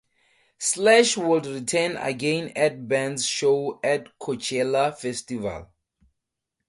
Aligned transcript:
Slash 0.57 1.15
would 1.15 1.45
return 1.45 1.95
again 1.97 2.53
at 2.55 2.87
bands 2.87 3.23
show 3.23 3.79
at 3.83 4.17
Coachella 4.17 4.97
Festival. 4.97 5.69